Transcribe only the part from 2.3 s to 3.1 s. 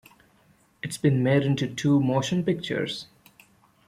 pictures.